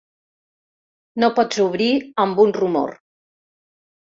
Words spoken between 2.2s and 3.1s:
amb un rumor!